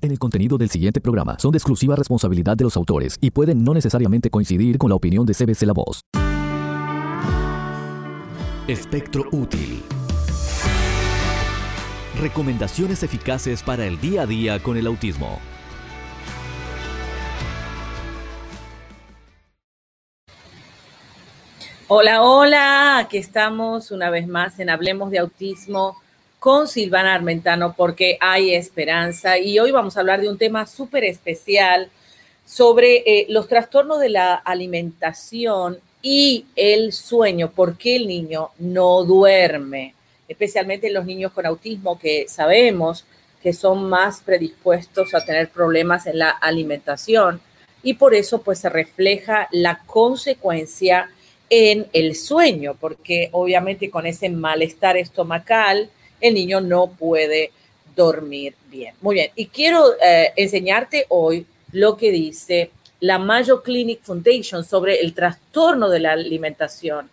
En 0.00 0.12
el 0.12 0.18
contenido 0.20 0.56
del 0.58 0.70
siguiente 0.70 1.00
programa 1.00 1.36
son 1.40 1.50
de 1.50 1.58
exclusiva 1.58 1.96
responsabilidad 1.96 2.56
de 2.56 2.62
los 2.62 2.76
autores 2.76 3.18
y 3.20 3.32
pueden 3.32 3.64
no 3.64 3.74
necesariamente 3.74 4.30
coincidir 4.30 4.78
con 4.78 4.90
la 4.90 4.94
opinión 4.94 5.26
de 5.26 5.34
CBC 5.34 5.62
La 5.62 5.72
Voz. 5.72 6.02
Espectro 8.68 9.24
útil. 9.32 9.82
Recomendaciones 12.20 13.02
eficaces 13.02 13.64
para 13.64 13.86
el 13.86 14.00
día 14.00 14.22
a 14.22 14.26
día 14.26 14.62
con 14.62 14.76
el 14.76 14.86
autismo. 14.86 15.40
Hola, 21.88 22.22
hola, 22.22 22.98
aquí 22.98 23.16
estamos 23.16 23.90
una 23.90 24.10
vez 24.10 24.28
más 24.28 24.60
en 24.60 24.70
Hablemos 24.70 25.10
de 25.10 25.18
Autismo 25.18 25.96
con 26.38 26.68
Silvana 26.68 27.14
Armentano 27.14 27.74
porque 27.76 28.18
hay 28.20 28.54
esperanza. 28.54 29.38
Y 29.38 29.58
hoy 29.58 29.70
vamos 29.70 29.96
a 29.96 30.00
hablar 30.00 30.20
de 30.20 30.28
un 30.28 30.38
tema 30.38 30.66
súper 30.66 31.04
especial 31.04 31.90
sobre 32.44 33.02
eh, 33.06 33.26
los 33.28 33.48
trastornos 33.48 34.00
de 34.00 34.10
la 34.10 34.34
alimentación 34.34 35.78
y 36.00 36.46
el 36.56 36.92
sueño, 36.92 37.50
por 37.50 37.76
qué 37.76 37.96
el 37.96 38.06
niño 38.06 38.50
no 38.58 39.04
duerme, 39.04 39.94
especialmente 40.28 40.90
los 40.90 41.04
niños 41.04 41.32
con 41.32 41.44
autismo 41.44 41.98
que 41.98 42.26
sabemos 42.28 43.04
que 43.42 43.52
son 43.52 43.88
más 43.88 44.20
predispuestos 44.20 45.14
a 45.14 45.24
tener 45.24 45.50
problemas 45.50 46.06
en 46.06 46.18
la 46.18 46.30
alimentación. 46.30 47.40
Y 47.82 47.94
por 47.94 48.14
eso 48.14 48.42
pues 48.42 48.58
se 48.58 48.68
refleja 48.68 49.48
la 49.52 49.80
consecuencia 49.86 51.10
en 51.50 51.86
el 51.92 52.14
sueño, 52.14 52.76
porque 52.78 53.28
obviamente 53.32 53.90
con 53.90 54.06
ese 54.06 54.28
malestar 54.28 54.96
estomacal, 54.96 55.90
el 56.20 56.34
niño 56.34 56.60
no 56.60 56.88
puede 56.88 57.52
dormir 57.94 58.54
bien. 58.70 58.94
Muy 59.00 59.14
bien, 59.14 59.30
y 59.34 59.46
quiero 59.46 59.94
eh, 60.02 60.32
enseñarte 60.36 61.06
hoy 61.08 61.46
lo 61.72 61.96
que 61.96 62.10
dice 62.10 62.70
la 63.00 63.18
Mayo 63.18 63.62
Clinic 63.62 64.02
Foundation 64.02 64.64
sobre 64.64 65.00
el 65.00 65.14
trastorno 65.14 65.88
de 65.88 66.00
la 66.00 66.12
alimentación 66.12 67.10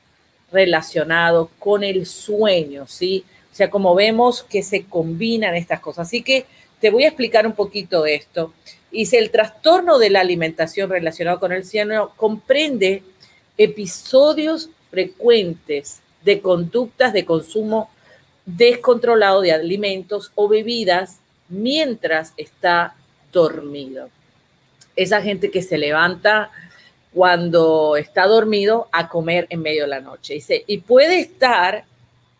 relacionado 0.52 1.50
con 1.60 1.84
el 1.84 2.06
sueño, 2.06 2.88
¿sí? 2.88 3.24
O 3.52 3.56
sea, 3.56 3.70
como 3.70 3.96
vemos 3.96 4.44
que 4.44 4.64
se 4.64 4.86
combinan 4.86 5.56
estas 5.56 5.80
cosas. 5.80 6.08
Así 6.08 6.24
que 6.24 6.46
te 6.80 6.90
voy 6.90 7.04
a 7.04 7.08
explicar 7.08 7.46
un 7.46 7.54
poquito 7.54 8.06
esto. 8.06 8.54
Dice, 8.92 9.18
el 9.18 9.32
trastorno 9.32 9.98
de 9.98 10.10
la 10.10 10.22
alimentación 10.22 10.90
relacionado 10.90 11.40
con 11.40 11.52
el 11.52 11.66
sueño 11.66 12.12
comprende 12.16 13.04
episodios 13.58 14.70
frecuentes 14.90 16.00
de 16.24 16.42
conductas 16.42 17.14
de 17.14 17.26
consumo 17.26 17.90
descontrolado 18.46 19.42
de 19.42 19.52
alimentos 19.52 20.32
o 20.36 20.48
bebidas 20.48 21.20
mientras 21.50 22.34
está 22.38 22.96
dormido. 23.32 24.10
Esa 24.96 25.22
gente 25.22 25.52
que 25.52 25.62
se 25.62 25.78
levanta 25.78 26.52
cuando 27.14 27.96
está 27.96 28.28
dormido 28.28 28.88
a 28.92 29.08
comer 29.08 29.48
en 29.50 29.62
medio 29.62 29.84
de 29.84 29.90
la 29.90 30.02
noche. 30.02 30.38
Y 30.68 30.80
puede 30.80 31.20
estar 31.20 31.86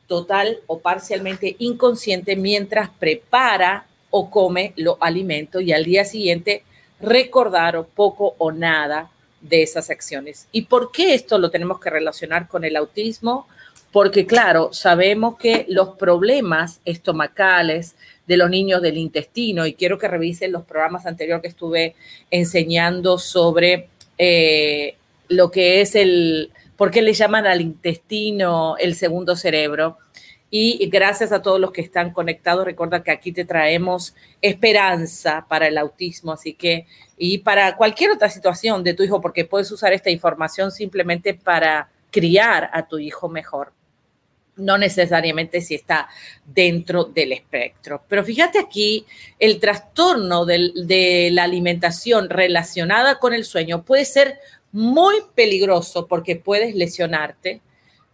total 0.08 0.60
o 0.68 0.80
parcialmente 0.80 1.56
inconsciente 1.60 2.36
mientras 2.36 2.90
prepara 2.90 3.86
o 4.10 4.30
come 4.30 4.74
los 4.76 4.98
alimentos 5.00 5.62
y 5.62 5.74
al 5.74 5.86
día 5.86 6.06
siguiente 6.06 6.64
recordar 7.00 7.86
poco 7.96 8.36
o 8.38 8.52
nada 8.52 9.10
de 9.42 9.62
esas 9.62 9.90
acciones. 9.90 10.48
¿Y 10.52 10.64
por 10.64 10.92
qué 10.92 11.14
esto 11.14 11.38
lo 11.38 11.52
tenemos 11.52 11.80
que 11.80 11.90
relacionar 11.90 12.48
con 12.48 12.64
el 12.64 12.76
autismo? 12.76 13.48
Porque 13.96 14.26
claro, 14.26 14.74
sabemos 14.74 15.38
que 15.38 15.66
los 15.70 15.96
problemas 15.96 16.82
estomacales 16.84 17.96
de 18.28 18.36
los 18.36 18.50
niños 18.50 18.82
del 18.82 18.98
intestino, 18.98 19.66
y 19.66 19.74
quiero 19.74 19.98
que 19.98 20.10
revisen 20.10 20.52
los 20.52 20.66
programas 20.66 21.06
anteriores 21.06 21.42
que 21.42 21.48
estuve 21.48 21.96
enseñando 22.30 23.18
sobre 23.18 23.88
eh, 24.18 24.98
lo 25.30 25.50
que 25.50 25.80
es 25.80 25.96
el, 25.96 26.52
por 26.76 26.92
qué 26.92 27.02
le 27.02 27.14
llaman 27.14 27.48
al 27.48 27.62
intestino 27.62 28.76
el 28.80 28.96
segundo 28.96 29.38
cerebro. 29.38 29.98
Y 30.52 30.90
gracias 30.90 31.32
a 31.32 31.42
todos 31.42 31.62
los 31.62 31.72
que 31.72 31.80
están 31.80 32.12
conectados, 32.12 32.66
recuerda 32.66 33.02
que 33.02 33.12
aquí 33.12 33.32
te 33.32 33.46
traemos 33.46 34.14
esperanza 34.42 35.46
para 35.48 35.68
el 35.68 35.78
autismo, 35.78 36.34
así 36.34 36.54
que, 36.54 36.86
y 37.18 37.38
para 37.38 37.78
cualquier 37.78 38.12
otra 38.12 38.30
situación 38.30 38.84
de 38.84 38.94
tu 38.94 39.04
hijo, 39.04 39.22
porque 39.22 39.46
puedes 39.46 39.72
usar 39.72 39.94
esta 39.94 40.10
información 40.10 40.70
simplemente 40.70 41.34
para 41.34 41.88
criar 42.12 42.70
a 42.74 42.86
tu 42.90 43.00
hijo 43.00 43.30
mejor 43.30 43.72
no 44.58 44.78
necesariamente 44.78 45.62
si 45.62 45.76
está 45.76 46.08
dentro 46.46 47.06
del 47.06 47.34
espectro. 47.34 48.04
Pero 48.08 48.24
fíjate 48.24 48.60
aquí, 48.60 49.06
el 49.40 49.60
trastorno 49.60 50.46
de 50.46 51.30
la 51.32 51.44
alimentación 51.44 52.30
relacionada 52.30 53.20
con 53.20 53.34
el 53.34 53.46
sueño 53.46 53.84
puede 53.84 54.06
ser 54.06 54.40
muy 54.72 55.16
peligroso 55.36 56.08
porque 56.08 56.36
puedes 56.36 56.76
lesionarte 56.76 57.62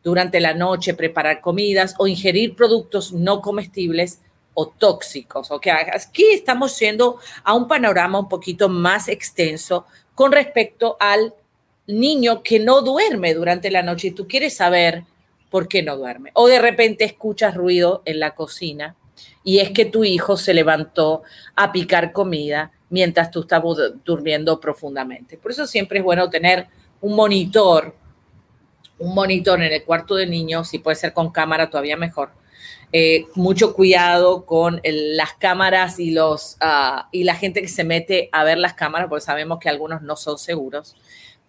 durante 0.03 0.39
la 0.39 0.53
noche, 0.53 0.93
preparar 0.93 1.41
comidas 1.41 1.95
o 1.97 2.07
ingerir 2.07 2.55
productos 2.55 3.13
no 3.13 3.41
comestibles 3.41 4.19
o 4.53 4.67
tóxicos. 4.67 5.51
¿ok? 5.51 5.67
Aquí 5.93 6.25
estamos 6.31 6.77
yendo 6.79 7.19
a 7.43 7.53
un 7.53 7.67
panorama 7.67 8.19
un 8.19 8.29
poquito 8.29 8.69
más 8.69 9.07
extenso 9.07 9.85
con 10.15 10.31
respecto 10.31 10.97
al 10.99 11.33
niño 11.87 12.43
que 12.43 12.59
no 12.59 12.81
duerme 12.81 13.33
durante 13.33 13.71
la 13.71 13.81
noche 13.81 14.09
y 14.09 14.11
tú 14.11 14.27
quieres 14.27 14.55
saber 14.55 15.03
¿por 15.51 15.67
qué 15.67 15.83
no 15.83 15.97
duerme? 15.97 16.31
O 16.33 16.47
de 16.47 16.59
repente 16.59 17.03
escuchas 17.03 17.53
ruido 17.53 18.01
en 18.05 18.19
la 18.19 18.33
cocina 18.33 18.95
y 19.43 19.59
es 19.59 19.69
que 19.71 19.85
tu 19.85 20.03
hijo 20.03 20.37
se 20.37 20.55
levantó 20.55 21.21
a 21.55 21.71
picar 21.71 22.13
comida 22.13 22.71
mientras 22.89 23.29
tú 23.29 23.41
estabas 23.41 23.77
durmiendo 24.03 24.59
profundamente. 24.59 25.37
Por 25.37 25.51
eso 25.51 25.67
siempre 25.67 25.99
es 25.99 26.03
bueno 26.03 26.29
tener 26.29 26.67
un 27.01 27.15
monitor, 27.15 27.93
un 28.97 29.13
monitor 29.13 29.61
en 29.61 29.73
el 29.73 29.83
cuarto 29.83 30.15
del 30.15 30.31
niño, 30.31 30.63
si 30.63 30.79
puede 30.79 30.95
ser 30.95 31.13
con 31.13 31.31
cámara 31.31 31.69
todavía 31.69 31.97
mejor. 31.97 32.31
Eh, 32.93 33.25
mucho 33.35 33.73
cuidado 33.73 34.45
con 34.45 34.81
las 34.83 35.33
cámaras 35.33 35.99
y, 35.99 36.11
los, 36.11 36.57
ah, 36.59 37.07
y 37.11 37.23
la 37.23 37.35
gente 37.35 37.61
que 37.61 37.69
se 37.69 37.83
mete 37.83 38.29
a 38.31 38.43
ver 38.43 38.57
las 38.57 38.73
cámaras, 38.73 39.07
porque 39.07 39.23
sabemos 39.23 39.59
que 39.59 39.69
algunos 39.69 40.01
no 40.01 40.15
son 40.15 40.37
seguros 40.37 40.95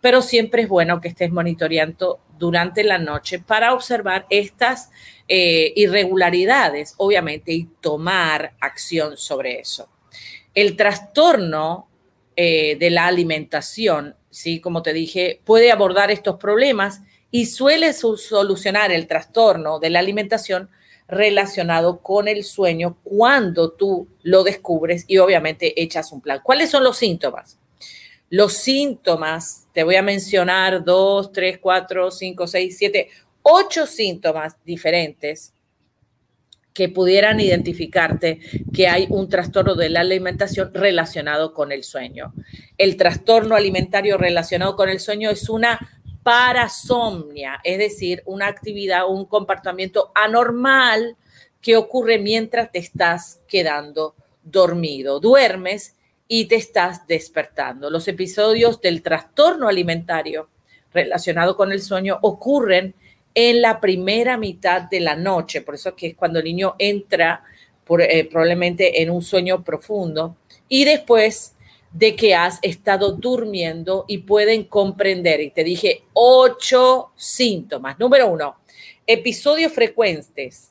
pero 0.02 0.20
siempre 0.20 0.62
es 0.62 0.68
bueno 0.68 1.00
que 1.00 1.08
estés 1.08 1.30
monitoreando 1.32 2.20
durante 2.38 2.82
la 2.82 2.98
noche 2.98 3.38
para 3.38 3.72
observar 3.72 4.26
estas 4.28 4.90
eh, 5.28 5.72
irregularidades, 5.76 6.94
obviamente, 6.98 7.52
y 7.52 7.68
tomar 7.80 8.52
acción 8.60 9.16
sobre 9.16 9.60
eso. 9.60 9.88
El 10.54 10.76
trastorno 10.76 11.88
eh, 12.34 12.76
de 12.80 12.90
la 12.90 13.06
alimentación, 13.06 14.16
¿sí? 14.28 14.60
como 14.60 14.82
te 14.82 14.92
dije, 14.92 15.40
puede 15.44 15.70
abordar 15.70 16.10
estos 16.10 16.36
problemas 16.36 17.00
y 17.30 17.46
suele 17.46 17.92
solucionar 17.92 18.90
el 18.90 19.06
trastorno 19.06 19.78
de 19.78 19.90
la 19.90 20.00
alimentación 20.00 20.68
relacionado 21.06 22.00
con 22.00 22.26
el 22.26 22.42
sueño 22.42 22.96
cuando 23.04 23.70
tú 23.70 24.08
lo 24.22 24.42
descubres 24.42 25.04
y 25.06 25.18
obviamente 25.18 25.80
echas 25.80 26.10
un 26.10 26.20
plan. 26.20 26.40
¿Cuáles 26.42 26.70
son 26.70 26.82
los 26.82 26.96
síntomas? 26.96 27.56
Los 28.32 28.54
síntomas, 28.54 29.68
te 29.74 29.84
voy 29.84 29.96
a 29.96 30.02
mencionar 30.02 30.82
dos, 30.82 31.32
tres, 31.32 31.58
cuatro, 31.58 32.10
cinco, 32.10 32.46
seis, 32.46 32.78
siete, 32.78 33.10
ocho 33.42 33.86
síntomas 33.86 34.56
diferentes 34.64 35.52
que 36.72 36.88
pudieran 36.88 37.40
identificarte 37.40 38.40
que 38.72 38.88
hay 38.88 39.06
un 39.10 39.28
trastorno 39.28 39.74
de 39.74 39.90
la 39.90 40.00
alimentación 40.00 40.72
relacionado 40.72 41.52
con 41.52 41.72
el 41.72 41.84
sueño. 41.84 42.32
El 42.78 42.96
trastorno 42.96 43.54
alimentario 43.54 44.16
relacionado 44.16 44.76
con 44.76 44.88
el 44.88 44.98
sueño 44.98 45.28
es 45.28 45.50
una 45.50 45.78
parasomnia, 46.22 47.60
es 47.62 47.76
decir, 47.76 48.22
una 48.24 48.46
actividad 48.46 49.10
un 49.10 49.26
comportamiento 49.26 50.10
anormal 50.14 51.18
que 51.60 51.76
ocurre 51.76 52.16
mientras 52.16 52.72
te 52.72 52.78
estás 52.78 53.40
quedando 53.46 54.14
dormido. 54.42 55.20
Duermes 55.20 55.96
y 56.34 56.46
te 56.46 56.54
estás 56.56 57.06
despertando. 57.06 57.90
Los 57.90 58.08
episodios 58.08 58.80
del 58.80 59.02
trastorno 59.02 59.68
alimentario 59.68 60.48
relacionado 60.90 61.58
con 61.58 61.72
el 61.72 61.82
sueño 61.82 62.18
ocurren 62.22 62.94
en 63.34 63.60
la 63.60 63.82
primera 63.82 64.38
mitad 64.38 64.80
de 64.80 65.00
la 65.00 65.14
noche, 65.14 65.60
por 65.60 65.74
eso 65.74 65.94
que 65.94 66.06
es 66.06 66.14
cuando 66.14 66.38
el 66.38 66.46
niño 66.46 66.74
entra 66.78 67.44
eh, 67.98 68.24
probablemente 68.30 69.02
en 69.02 69.10
un 69.10 69.20
sueño 69.20 69.62
profundo 69.62 70.36
y 70.70 70.86
después 70.86 71.54
de 71.92 72.16
que 72.16 72.34
has 72.34 72.60
estado 72.62 73.12
durmiendo 73.12 74.06
y 74.08 74.16
pueden 74.16 74.64
comprender, 74.64 75.38
y 75.42 75.50
te 75.50 75.62
dije 75.62 76.04
ocho 76.14 77.10
síntomas. 77.14 77.98
Número 77.98 78.28
uno, 78.28 78.56
episodios 79.06 79.70
frecuentes, 79.70 80.70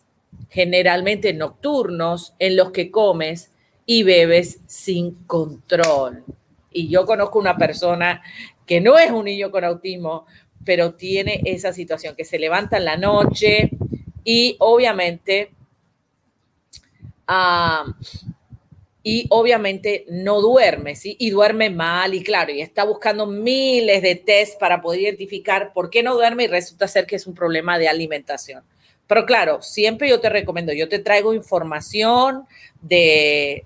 generalmente 0.49 1.33
nocturnos, 1.33 2.33
en 2.39 2.55
los 2.55 2.71
que 2.71 2.89
comes 2.89 3.51
y 3.85 4.03
bebes 4.03 4.59
sin 4.67 5.15
control. 5.25 6.23
Y 6.71 6.87
yo 6.87 7.05
conozco 7.05 7.39
una 7.39 7.57
persona 7.57 8.21
que 8.65 8.79
no 8.79 8.97
es 8.97 9.11
un 9.11 9.25
niño 9.25 9.51
con 9.51 9.63
autismo, 9.63 10.25
pero 10.63 10.93
tiene 10.93 11.41
esa 11.45 11.73
situación, 11.73 12.15
que 12.15 12.23
se 12.23 12.39
levanta 12.39 12.77
en 12.77 12.85
la 12.85 12.97
noche 12.97 13.71
y 14.23 14.55
obviamente 14.59 15.51
y 19.03 19.25
obviamente 19.29 20.05
no 20.09 20.41
duerme, 20.41 20.95
¿sí? 20.95 21.15
Y 21.19 21.31
duerme 21.31 21.69
mal 21.69 22.13
y 22.13 22.23
claro, 22.23 22.51
y 22.51 22.61
está 22.61 22.83
buscando 22.83 23.25
miles 23.25 24.01
de 24.01 24.15
test 24.15 24.59
para 24.59 24.81
poder 24.81 25.01
identificar 25.01 25.73
por 25.73 25.89
qué 25.89 26.03
no 26.03 26.13
duerme 26.13 26.43
y 26.43 26.47
resulta 26.47 26.87
ser 26.87 27.05
que 27.05 27.15
es 27.15 27.25
un 27.25 27.33
problema 27.33 27.79
de 27.79 27.87
alimentación. 27.87 28.63
Pero 29.11 29.25
claro, 29.25 29.61
siempre 29.61 30.07
yo 30.07 30.21
te 30.21 30.29
recomiendo, 30.29 30.71
yo 30.71 30.87
te 30.87 30.97
traigo 30.97 31.33
información 31.33 32.45
de, 32.81 33.65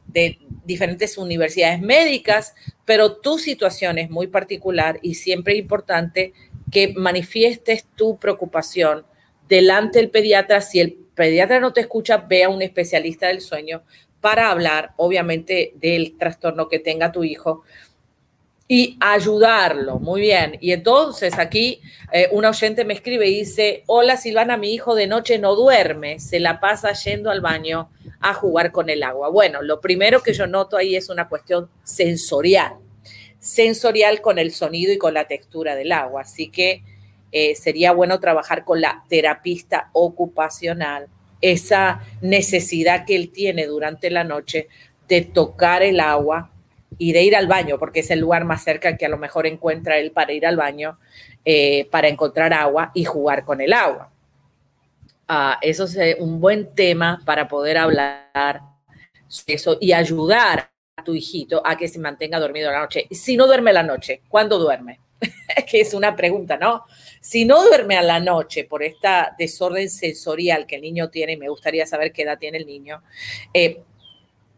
diferentes 0.65 1.19
universidades 1.19 1.79
médicas, 1.81 2.55
pero 2.83 3.17
tu 3.17 3.37
situación 3.37 3.99
es 3.99 4.09
muy 4.09 4.25
particular 4.25 4.97
y 5.03 5.13
siempre 5.13 5.53
es 5.53 5.59
importante 5.59 6.33
que 6.71 6.95
manifiestes 6.95 7.85
tu 7.95 8.17
preocupación 8.17 9.05
delante 9.47 9.99
del 9.99 10.09
pediatra. 10.09 10.61
Si 10.61 10.79
el 10.79 10.93
pediatra 11.13 11.59
no 11.59 11.73
te 11.73 11.81
escucha, 11.81 12.17
ve 12.17 12.45
a 12.45 12.49
un 12.49 12.63
especialista 12.63 13.27
del 13.27 13.41
sueño 13.41 13.83
para 14.21 14.49
hablar, 14.49 14.93
obviamente, 14.97 15.73
del 15.75 16.17
trastorno 16.17 16.69
que 16.69 16.79
tenga 16.79 17.11
tu 17.11 17.23
hijo 17.23 17.61
y 18.67 18.97
ayudarlo. 18.99 19.99
Muy 19.99 20.21
bien. 20.21 20.57
Y 20.59 20.71
entonces 20.71 21.37
aquí 21.37 21.81
eh, 22.11 22.29
un 22.31 22.45
oyente 22.45 22.83
me 22.83 22.93
escribe 22.93 23.27
y 23.27 23.39
dice, 23.39 23.83
hola 23.85 24.17
Silvana, 24.17 24.57
mi 24.57 24.73
hijo 24.73 24.95
de 24.95 25.07
noche 25.07 25.37
no 25.37 25.55
duerme, 25.55 26.19
se 26.19 26.39
la 26.39 26.59
pasa 26.59 26.93
yendo 26.93 27.29
al 27.29 27.41
baño 27.41 27.89
a 28.21 28.33
jugar 28.33 28.71
con 28.71 28.89
el 28.89 29.03
agua. 29.03 29.29
Bueno, 29.29 29.61
lo 29.61 29.81
primero 29.81 30.23
que 30.23 30.33
yo 30.33 30.47
noto 30.47 30.77
ahí 30.77 30.95
es 30.95 31.09
una 31.09 31.29
cuestión 31.29 31.69
sensorial, 31.83 32.73
sensorial 33.39 34.21
con 34.21 34.39
el 34.39 34.51
sonido 34.51 34.91
y 34.91 34.97
con 34.97 35.13
la 35.13 35.27
textura 35.27 35.75
del 35.75 35.91
agua. 35.91 36.21
Así 36.21 36.49
que 36.49 36.83
eh, 37.31 37.53
sería 37.55 37.91
bueno 37.91 38.19
trabajar 38.19 38.65
con 38.65 38.81
la 38.81 39.03
terapista 39.09 39.89
ocupacional, 39.93 41.07
esa 41.41 42.01
necesidad 42.21 43.05
que 43.05 43.15
él 43.15 43.29
tiene 43.29 43.67
durante 43.67 44.09
la 44.09 44.23
noche 44.23 44.69
de 45.07 45.21
tocar 45.21 45.83
el 45.83 45.99
agua 45.99 46.49
y 46.97 47.13
de 47.13 47.23
ir 47.23 47.35
al 47.35 47.47
baño, 47.47 47.77
porque 47.77 47.99
es 47.99 48.11
el 48.11 48.19
lugar 48.19 48.45
más 48.45 48.63
cerca 48.63 48.97
que 48.97 49.05
a 49.05 49.09
lo 49.09 49.17
mejor 49.17 49.47
encuentra 49.47 49.97
él 49.97 50.11
para 50.11 50.33
ir 50.33 50.45
al 50.45 50.55
baño, 50.55 50.97
eh, 51.43 51.87
para 51.91 52.07
encontrar 52.07 52.53
agua 52.53 52.91
y 52.93 53.05
jugar 53.05 53.43
con 53.43 53.61
el 53.61 53.73
agua. 53.73 54.11
Ah, 55.27 55.57
eso 55.61 55.85
es 55.85 56.17
un 56.19 56.39
buen 56.39 56.73
tema 56.75 57.21
para 57.25 57.47
poder 57.47 57.77
hablar 57.77 58.61
eso 59.47 59.77
y 59.81 59.91
ayudar 59.91 60.71
a 60.95 61.03
tu 61.03 61.13
hijito 61.13 61.61
a 61.65 61.75
que 61.77 61.87
se 61.87 61.99
mantenga 61.99 62.39
dormido 62.39 62.71
la 62.71 62.81
noche. 62.81 63.07
Si 63.11 63.35
no 63.35 63.47
duerme 63.47 63.73
la 63.73 63.83
noche, 63.83 64.21
¿cuándo 64.29 64.59
duerme? 64.59 64.99
que 65.69 65.81
es 65.81 65.93
una 65.93 66.15
pregunta, 66.15 66.57
¿no? 66.57 66.83
Si 67.21 67.45
no 67.45 67.63
duerme 67.63 67.97
a 67.97 68.03
la 68.03 68.19
noche 68.19 68.65
por 68.65 68.83
esta 68.83 69.35
desorden 69.37 69.89
sensorial 69.89 70.67
que 70.67 70.75
el 70.75 70.81
niño 70.81 71.09
tiene, 71.09 71.37
me 71.37 71.49
gustaría 71.49 71.85
saber 71.85 72.11
qué 72.11 72.23
edad 72.23 72.37
tiene 72.37 72.59
el 72.59 72.67
niño, 72.67 73.01
eh, 73.53 73.81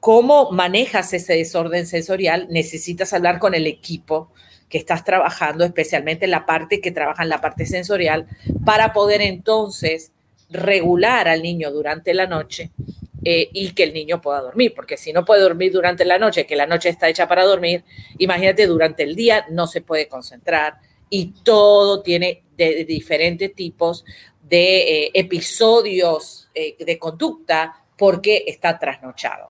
¿cómo 0.07 0.51
manejas 0.51 1.11
ese 1.11 1.33
desorden 1.33 1.85
sensorial? 1.85 2.47
Necesitas 2.49 3.11
hablar 3.11 3.39
con 3.39 3.53
el 3.53 3.67
equipo 3.67 4.31
que 4.69 4.77
estás 4.77 5.03
trabajando, 5.03 5.65
especialmente 5.65 6.27
la 6.27 6.45
parte 6.45 6.79
que 6.79 6.93
trabaja 6.93 7.23
en 7.23 7.27
la 7.27 7.41
parte 7.41 7.65
sensorial, 7.65 8.25
para 8.63 8.93
poder 8.93 9.21
entonces 9.21 10.13
regular 10.49 11.27
al 11.27 11.43
niño 11.43 11.71
durante 11.71 12.13
la 12.13 12.25
noche 12.25 12.71
eh, 13.25 13.49
y 13.51 13.71
que 13.71 13.83
el 13.83 13.93
niño 13.93 14.21
pueda 14.21 14.39
dormir, 14.39 14.71
porque 14.73 14.95
si 14.95 15.11
no 15.11 15.25
puede 15.25 15.41
dormir 15.41 15.73
durante 15.73 16.05
la 16.05 16.17
noche, 16.17 16.45
que 16.45 16.55
la 16.55 16.67
noche 16.67 16.87
está 16.87 17.09
hecha 17.09 17.27
para 17.27 17.43
dormir, 17.43 17.83
imagínate 18.17 18.65
durante 18.65 19.03
el 19.03 19.13
día 19.13 19.45
no 19.49 19.67
se 19.67 19.81
puede 19.81 20.07
concentrar 20.07 20.77
y 21.09 21.33
todo 21.43 22.01
tiene 22.01 22.43
de, 22.55 22.85
diferentes 22.85 23.53
tipos 23.53 24.05
de 24.41 25.03
eh, 25.03 25.11
episodios 25.15 26.47
eh, 26.55 26.77
de 26.79 26.97
conducta 26.97 27.83
porque 27.97 28.45
está 28.47 28.79
trasnochado. 28.79 29.49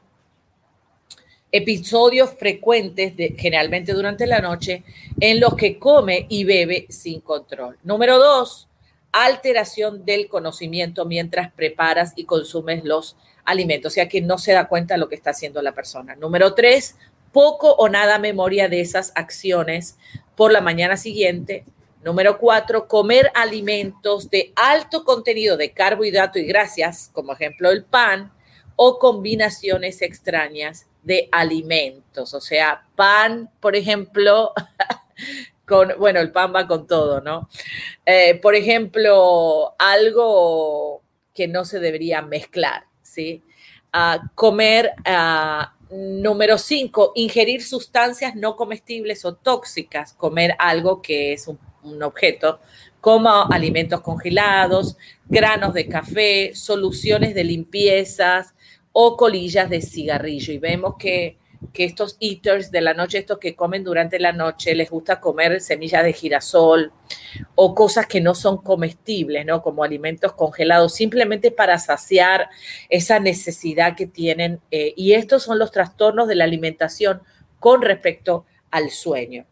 episodios 1.51 2.31
frecuentes, 2.37 3.17
de, 3.17 3.35
generalmente 3.37 3.93
durante 3.93 4.25
la 4.27 4.39
noche, 4.39 4.83
en 5.19 5.39
los 5.39 5.55
que 5.55 5.77
come 5.77 6.25
y 6.29 6.43
bebe 6.43 6.85
sin 6.89 7.21
control. 7.21 7.77
Número 7.83 8.17
dos, 8.17 8.67
alteración 9.11 10.05
del 10.05 10.29
conocimiento 10.29 11.05
mientras 11.05 11.51
preparas 11.51 12.13
y 12.15 12.25
consumes 12.25 12.83
los 12.85 13.17
alimentos, 13.43 13.91
o 13.91 13.95
sea 13.95 14.07
que 14.07 14.21
no 14.21 14.37
se 14.37 14.53
da 14.53 14.67
cuenta 14.67 14.93
de 14.93 14.99
lo 14.99 15.09
que 15.09 15.15
está 15.15 15.31
haciendo 15.31 15.61
la 15.61 15.73
persona. 15.73 16.15
Número 16.15 16.53
tres, 16.53 16.95
poco 17.31 17.73
o 17.73 17.89
nada 17.89 18.19
memoria 18.19 18.69
de 18.69 18.81
esas 18.81 19.11
acciones 19.15 19.97
por 20.35 20.51
la 20.51 20.61
mañana 20.61 20.97
siguiente. 20.97 21.65
Número 22.03 22.37
cuatro, 22.37 22.87
comer 22.87 23.31
alimentos 23.35 24.29
de 24.29 24.53
alto 24.55 25.03
contenido 25.03 25.55
de 25.55 25.71
carbohidrato 25.71 26.39
y 26.39 26.45
grasas, 26.45 27.09
como 27.13 27.33
ejemplo 27.33 27.69
el 27.69 27.83
pan, 27.83 28.31
o 28.83 28.97
combinaciones 28.97 30.01
extrañas 30.01 30.87
de 31.03 31.29
alimentos. 31.31 32.33
O 32.33 32.41
sea, 32.41 32.87
pan, 32.95 33.51
por 33.59 33.75
ejemplo, 33.75 34.53
con, 35.67 35.93
bueno, 35.99 36.19
el 36.19 36.31
pan 36.31 36.51
va 36.55 36.65
con 36.65 36.87
todo, 36.87 37.21
¿no? 37.21 37.47
Eh, 38.07 38.39
por 38.41 38.55
ejemplo, 38.55 39.75
algo 39.77 41.03
que 41.31 41.47
no 41.47 41.63
se 41.63 41.79
debería 41.79 42.23
mezclar, 42.23 42.85
¿sí? 43.03 43.43
Uh, 43.93 44.25
comer 44.33 44.93
Número 45.91 46.57
cinco, 46.57 47.11
ingerir 47.15 47.61
sustancias 47.61 48.33
no 48.33 48.55
comestibles 48.55 49.25
o 49.25 49.35
tóxicas, 49.35 50.13
comer 50.13 50.55
algo 50.57 51.03
que 51.03 51.33
es 51.33 51.47
un, 51.47 51.59
objeto, 52.01 52.61
como 52.99 53.29
alimentos 53.51 54.01
congelados, 54.01 54.95
granos 55.27 55.73
de 55.73 55.87
café, 55.87 56.55
soluciones 56.55 57.35
de 57.35 57.43
limpiezas 57.43 58.55
o 58.91 59.17
colillas 59.17 59.69
de 59.69 59.81
cigarrillo. 59.81 60.53
Y 60.53 60.57
vemos 60.57 60.95
que 60.97 61.37
que 61.73 61.85
estos 61.85 62.17
eaters 62.19 62.71
de 62.71 62.81
la 62.81 62.93
noche, 62.93 63.19
estos 63.19 63.37
que 63.37 63.55
comen 63.55 63.83
durante 63.83 64.19
la 64.19 64.33
noche, 64.33 64.75
les 64.75 64.89
gusta 64.89 65.19
comer 65.19 65.61
semillas 65.61 66.03
de 66.03 66.13
girasol 66.13 66.91
o 67.55 67.75
cosas 67.75 68.07
que 68.07 68.19
no 68.19 68.33
son 68.35 68.57
comestibles, 68.57 69.45
¿no? 69.45 69.61
Como 69.61 69.83
alimentos 69.83 70.33
congelados, 70.33 70.93
simplemente 70.93 71.51
para 71.51 71.77
saciar 71.77 72.49
esa 72.89 73.19
necesidad 73.19 73.95
que 73.95 74.07
tienen. 74.07 74.59
Eh, 74.71 74.93
y 74.97 75.13
estos 75.13 75.43
son 75.43 75.59
los 75.59 75.71
trastornos 75.71 76.27
de 76.27 76.35
la 76.35 76.45
alimentación 76.45 77.21
con 77.59 77.81
respecto 77.81 78.45
al 78.71 78.89
sueño. 78.89 79.45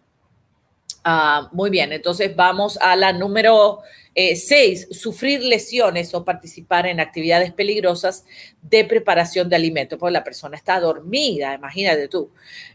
Ah, 1.03 1.49
muy 1.53 1.69
bien, 1.69 1.93
entonces 1.93 2.35
vamos 2.35 2.77
a 2.81 2.95
la 2.95 3.13
número 3.13 3.79
eh, 4.15 4.35
seis, 4.35 4.87
sufrir 4.91 5.41
lesiones 5.41 6.13
o 6.13 6.25
participar 6.25 6.87
en 6.87 6.99
actividades 6.99 7.53
peligrosas 7.53 8.25
de 8.61 8.83
preparación 8.83 9.47
de 9.47 9.55
alimentos, 9.55 9.97
porque 9.97 10.11
la 10.11 10.25
persona 10.25 10.57
está 10.57 10.79
dormida, 10.79 11.53
imagínate 11.53 12.09
tú. 12.09 12.31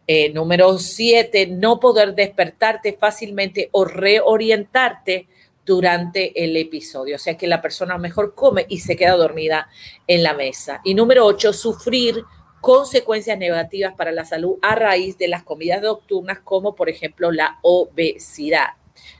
Eh, 0.06 0.32
número 0.32 0.78
siete, 0.78 1.46
no 1.46 1.80
poder 1.80 2.14
despertarte 2.14 2.94
fácilmente 2.94 3.68
o 3.72 3.84
reorientarte 3.84 5.28
durante 5.66 6.44
el 6.44 6.56
episodio, 6.56 7.16
o 7.16 7.18
sea 7.18 7.36
que 7.36 7.46
la 7.46 7.60
persona 7.60 7.98
mejor 7.98 8.34
come 8.34 8.64
y 8.68 8.80
se 8.80 8.96
queda 8.96 9.16
dormida 9.16 9.68
en 10.06 10.22
la 10.22 10.32
mesa. 10.32 10.80
Y 10.82 10.94
número 10.94 11.26
ocho, 11.26 11.52
sufrir 11.52 12.22
consecuencias 12.64 13.36
negativas 13.36 13.92
para 13.92 14.10
la 14.10 14.24
salud 14.24 14.56
a 14.62 14.74
raíz 14.74 15.18
de 15.18 15.28
las 15.28 15.42
comidas 15.42 15.82
nocturnas, 15.82 16.38
como 16.38 16.74
por 16.74 16.88
ejemplo 16.88 17.30
la 17.30 17.58
obesidad. 17.60 18.68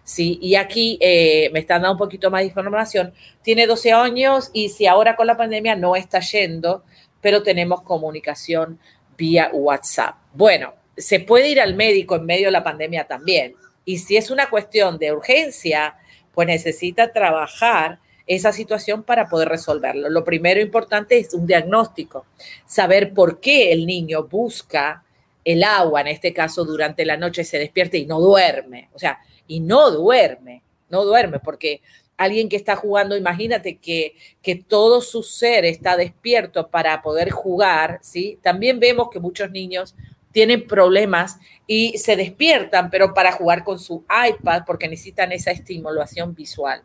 Sí, 0.03 0.39
y 0.41 0.55
aquí 0.55 0.97
eh, 0.99 1.51
me 1.53 1.59
están 1.59 1.83
dando 1.83 1.93
un 1.93 1.99
poquito 1.99 2.31
más 2.31 2.41
de 2.41 2.47
información. 2.47 3.13
Tiene 3.43 3.67
12 3.67 3.93
años 3.93 4.49
y 4.55 4.71
si 4.71 4.87
ahora 4.87 5.15
con 5.15 5.27
la 5.27 5.37
pandemia 5.37 5.77
no 5.77 5.95
está 5.95 6.21
yendo, 6.21 6.85
pero 7.21 7.43
tenemos 7.43 7.83
comunicación 7.83 8.79
vía 9.19 9.51
WhatsApp. 9.53 10.15
Bueno, 10.33 10.73
se 10.97 11.21
puede 11.21 11.51
ir 11.51 11.61
al 11.61 11.75
médico 11.75 12.17
en 12.17 12.25
medio 12.25 12.47
de 12.47 12.53
la 12.53 12.65
pandemia 12.65 13.05
también. 13.05 13.57
Y 13.85 13.99
si 13.99 14.17
es 14.17 14.31
una 14.31 14.49
cuestión 14.49 14.97
de 14.97 15.13
urgencia, 15.13 15.97
pues 16.33 16.47
necesita 16.47 17.13
trabajar 17.13 17.99
esa 18.27 18.53
situación 18.53 19.03
para 19.03 19.29
poder 19.29 19.49
resolverlo. 19.49 20.09
Lo 20.09 20.25
primero 20.25 20.61
importante 20.61 21.19
es 21.19 21.35
un 21.35 21.47
diagnóstico, 21.47 22.27
saber 22.67 23.13
por 23.13 23.41
qué 23.41 23.73
el 23.73 23.87
niño 23.87 24.25
busca 24.25 25.05
el 25.45 25.63
agua, 25.63 26.01
en 26.01 26.07
este 26.09 26.33
caso 26.33 26.65
durante 26.65 27.05
la 27.05 27.17
noche 27.17 27.45
se 27.45 27.59
despierta 27.59 27.97
y 27.97 28.07
no 28.07 28.21
duerme, 28.21 28.89
o 28.95 28.99
sea, 28.99 29.19
y 29.47 29.61
no 29.61 29.91
duerme, 29.91 30.63
no 30.89 31.05
duerme, 31.05 31.39
porque 31.39 31.83
alguien 32.17 32.49
que 32.49 32.57
está 32.57 32.77
jugando, 32.77 33.17
imagínate 33.17 33.77
que, 33.77 34.15
que 34.41 34.55
todo 34.55 35.03
su 35.03 35.23
ser 35.23 35.65
está 35.65 35.97
despierto 35.97 36.69
para 36.69 37.03
poder 37.03 37.31
jugar, 37.31 37.99
¿sí? 38.03 38.39
También 38.43 38.81
vemos 38.81 39.09
que 39.11 39.21
muchos 39.21 39.51
niños 39.51 39.95
tienen 40.33 40.67
problemas 40.67 41.39
y 41.67 41.99
se 41.99 42.17
despiertan, 42.17 42.91
pero 42.91 43.15
para 43.15 43.33
jugar 43.33 43.65
con 43.65 43.79
su 43.79 44.05
iPad 44.29 44.63
porque 44.67 44.89
necesitan 44.89 45.33
esa 45.33 45.51
estimulación 45.51 46.35
visual. 46.35 46.83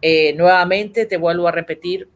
Eh, 0.00 0.32
nuevamente 0.34 1.06
te 1.06 1.16
vuelvo 1.16 1.46
a 1.46 1.52
repetir 1.52 2.08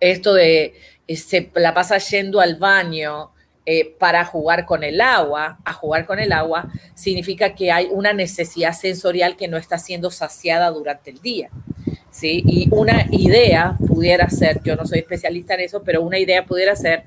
esto 0.00 0.34
de 0.34 0.74
se 1.08 1.50
la 1.54 1.74
pasa 1.74 1.98
yendo 1.98 2.40
al 2.40 2.56
baño 2.56 3.30
eh, 3.64 3.94
para 3.98 4.24
jugar 4.24 4.64
con 4.64 4.82
el 4.82 5.00
agua, 5.00 5.58
a 5.64 5.72
jugar 5.72 6.06
con 6.06 6.18
el 6.18 6.32
agua, 6.32 6.72
significa 6.94 7.54
que 7.54 7.70
hay 7.70 7.88
una 7.90 8.12
necesidad 8.12 8.72
sensorial 8.72 9.36
que 9.36 9.48
no 9.48 9.56
está 9.56 9.78
siendo 9.78 10.10
saciada 10.10 10.70
durante 10.70 11.10
el 11.10 11.20
día. 11.20 11.50
¿sí? 12.10 12.42
Y 12.46 12.68
una 12.70 13.06
idea 13.10 13.76
pudiera 13.86 14.28
ser, 14.30 14.62
yo 14.62 14.74
no 14.76 14.86
soy 14.86 15.00
especialista 15.00 15.54
en 15.54 15.60
eso, 15.60 15.82
pero 15.82 16.02
una 16.02 16.18
idea 16.18 16.44
pudiera 16.46 16.74
ser, 16.76 17.04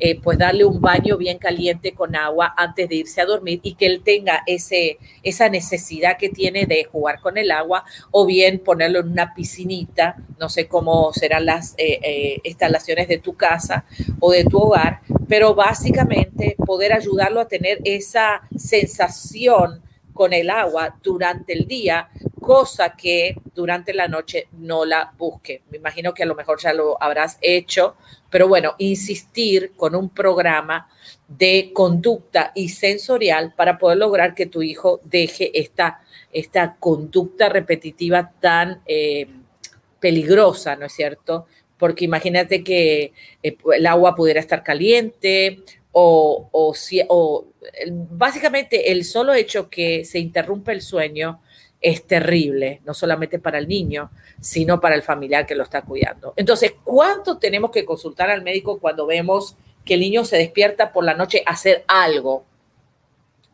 eh, 0.00 0.20
pues 0.20 0.38
darle 0.38 0.64
un 0.64 0.80
baño 0.80 1.16
bien 1.16 1.38
caliente 1.38 1.94
con 1.94 2.16
agua 2.16 2.52
antes 2.56 2.88
de 2.88 2.96
irse 2.96 3.20
a 3.20 3.26
dormir 3.26 3.60
y 3.62 3.74
que 3.74 3.86
él 3.86 4.02
tenga 4.04 4.42
ese, 4.46 4.98
esa 5.22 5.48
necesidad 5.48 6.16
que 6.18 6.28
tiene 6.28 6.66
de 6.66 6.84
jugar 6.84 7.20
con 7.20 7.38
el 7.38 7.50
agua 7.50 7.84
o 8.10 8.26
bien 8.26 8.58
ponerlo 8.58 9.00
en 9.00 9.12
una 9.12 9.34
piscinita, 9.34 10.16
no 10.38 10.48
sé 10.48 10.66
cómo 10.66 11.12
serán 11.12 11.46
las 11.46 11.74
eh, 11.78 12.00
eh, 12.02 12.40
instalaciones 12.44 13.08
de 13.08 13.18
tu 13.18 13.34
casa 13.36 13.84
o 14.20 14.32
de 14.32 14.44
tu 14.44 14.58
hogar, 14.58 15.00
pero 15.28 15.54
básicamente 15.54 16.56
poder 16.64 16.92
ayudarlo 16.92 17.40
a 17.40 17.48
tener 17.48 17.78
esa 17.84 18.42
sensación 18.56 19.82
con 20.14 20.32
el 20.32 20.48
agua 20.48 20.96
durante 21.02 21.52
el 21.52 21.66
día, 21.66 22.08
cosa 22.40 22.94
que 22.96 23.36
durante 23.54 23.92
la 23.92 24.08
noche 24.08 24.48
no 24.52 24.84
la 24.84 25.12
busque. 25.18 25.62
Me 25.70 25.78
imagino 25.78 26.14
que 26.14 26.22
a 26.22 26.26
lo 26.26 26.36
mejor 26.36 26.60
ya 26.60 26.72
lo 26.72 27.02
habrás 27.02 27.36
hecho, 27.42 27.96
pero 28.34 28.48
bueno, 28.48 28.74
insistir 28.78 29.74
con 29.76 29.94
un 29.94 30.08
programa 30.08 30.88
de 31.28 31.70
conducta 31.72 32.50
y 32.52 32.70
sensorial 32.70 33.54
para 33.56 33.78
poder 33.78 33.98
lograr 33.98 34.34
que 34.34 34.46
tu 34.46 34.60
hijo 34.60 35.00
deje 35.04 35.56
esta, 35.56 36.00
esta 36.32 36.74
conducta 36.80 37.48
repetitiva 37.48 38.32
tan 38.40 38.82
eh, 38.86 39.28
peligrosa, 40.00 40.74
¿no 40.74 40.86
es 40.86 40.92
cierto? 40.94 41.46
Porque 41.78 42.06
imagínate 42.06 42.64
que 42.64 43.12
eh, 43.40 43.56
el 43.72 43.86
agua 43.86 44.16
pudiera 44.16 44.40
estar 44.40 44.64
caliente 44.64 45.60
o, 45.92 46.48
o, 46.50 46.74
o 47.10 47.46
básicamente 48.10 48.90
el 48.90 49.04
solo 49.04 49.32
hecho 49.32 49.70
que 49.70 50.04
se 50.04 50.18
interrumpe 50.18 50.72
el 50.72 50.82
sueño 50.82 51.40
es 51.84 52.06
terrible, 52.06 52.80
no 52.86 52.94
solamente 52.94 53.38
para 53.38 53.58
el 53.58 53.68
niño, 53.68 54.10
sino 54.40 54.80
para 54.80 54.94
el 54.94 55.02
familiar 55.02 55.44
que 55.44 55.54
lo 55.54 55.64
está 55.64 55.82
cuidando. 55.82 56.32
Entonces, 56.34 56.72
¿cuánto 56.82 57.36
tenemos 57.36 57.70
que 57.70 57.84
consultar 57.84 58.30
al 58.30 58.40
médico 58.42 58.78
cuando 58.80 59.04
vemos 59.04 59.54
que 59.84 59.92
el 59.92 60.00
niño 60.00 60.24
se 60.24 60.38
despierta 60.38 60.94
por 60.94 61.04
la 61.04 61.12
noche 61.12 61.42
a 61.44 61.52
hacer 61.52 61.84
algo? 61.86 62.46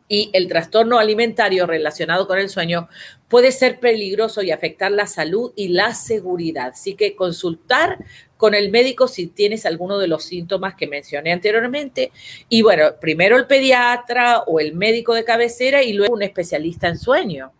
Y 0.07 0.29
el 0.31 0.47
trastorno 0.47 0.97
alimentario 0.97 1.67
relacionado 1.67 2.25
con 2.25 2.39
el 2.39 2.47
sueño 2.47 2.87
puede 3.27 3.51
ser 3.51 3.81
peligroso 3.81 4.41
y 4.41 4.51
afectar 4.51 4.93
la 4.93 5.07
salud 5.07 5.51
y 5.57 5.67
la 5.67 5.93
seguridad. 5.93 6.69
Así 6.69 6.95
que 6.95 7.17
consultar 7.17 7.97
con 8.37 8.55
el 8.55 8.71
médico 8.71 9.09
si 9.09 9.27
tienes 9.27 9.65
alguno 9.65 9.99
de 9.99 10.07
los 10.07 10.23
síntomas 10.23 10.75
que 10.75 10.87
mencioné 10.87 11.33
anteriormente. 11.33 12.13
Y 12.47 12.61
bueno, 12.61 12.95
primero 13.01 13.35
el 13.35 13.45
pediatra 13.45 14.43
o 14.43 14.61
el 14.61 14.73
médico 14.73 15.13
de 15.15 15.25
cabecera 15.25 15.83
y 15.83 15.91
luego 15.91 16.13
un 16.13 16.23
especialista 16.23 16.87
en 16.87 16.97
sueño 16.97 17.51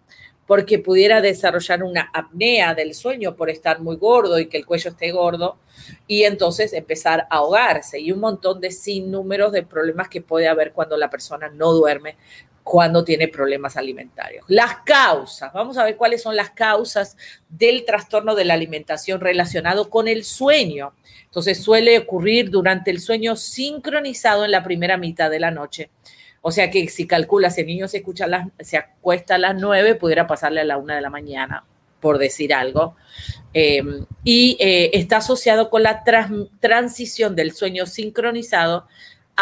porque 0.52 0.80
pudiera 0.80 1.22
desarrollar 1.22 1.82
una 1.82 2.10
apnea 2.14 2.76
del 2.76 2.94
sueño 2.94 3.38
por 3.38 3.50
estar 3.50 3.80
muy 3.80 3.96
gordo 3.96 4.38
y 4.38 4.48
que 4.48 4.58
el 4.58 4.66
cuello 4.66 4.90
esté 4.90 5.10
gordo, 5.14 5.60
y 6.08 6.24
entonces 6.24 6.74
empezar 6.74 7.22
a 7.30 7.38
ahogarse 7.38 8.02
y 8.02 8.12
un 8.12 8.20
montón 8.20 8.60
de 8.60 8.70
sinnúmeros 8.70 9.54
de 9.54 9.64
problemas 9.64 10.10
que 10.10 10.20
puede 10.20 10.50
haber 10.50 10.74
cuando 10.74 10.98
la 10.98 11.10
persona 11.10 11.48
no 11.48 11.72
duerme 11.72 12.18
cuando 12.64 13.06
tiene 13.06 13.30
problemas 13.30 13.78
alimentarios. 13.78 14.44
Las 14.50 14.80
causas, 14.84 15.54
vamos 15.54 15.78
a 15.78 15.86
ver 15.86 15.96
cuáles 15.96 16.22
son 16.22 16.36
las 16.36 16.50
causas 16.50 17.16
del 17.48 17.86
trastorno 17.86 18.36
de 18.36 18.44
la 18.44 18.56
alimentación 18.56 19.22
relacionado 19.22 19.90
con 19.90 20.10
el 20.10 20.26
sueño. 20.26 20.92
Entonces 21.24 21.64
suele 21.64 21.98
ocurrir 21.98 22.50
durante 22.50 22.92
el 22.92 23.00
sueño 23.00 23.38
sincronizado 23.38 24.44
en 24.44 24.52
la 24.52 24.66
primera 24.66 24.98
mitad 24.98 25.32
de 25.32 25.40
la 25.40 25.52
noche. 25.52 25.92
O 26.42 26.52
sea 26.52 26.72
que 26.72 26.88
si 26.90 27.06
calcula, 27.06 27.52
si 27.52 27.62
el 27.62 27.68
niño 27.68 27.88
se, 27.88 27.98
escucha 27.98 28.28
las, 28.28 28.48
se 28.60 28.78
acuesta 28.78 29.36
a 29.36 29.38
las 29.38 29.56
nueve, 29.56 29.96
pudiera 29.96 30.28
pasarle 30.28 30.62
a 30.62 30.66
la 30.66 30.78
una 30.78 30.96
de 30.96 31.02
la 31.02 31.10
mañana, 31.10 31.64
por 32.00 32.18
decir 32.18 32.54
algo. 32.54 32.96
Em, 33.54 34.06
y 34.24 34.58
eh, 34.60 34.90
está 34.94 35.18
asociado 35.18 35.70
con 35.70 35.84
la 35.84 36.04
transición 36.60 37.36
del 37.36 37.52
sueño 37.54 37.86
sincronizado 37.86 38.88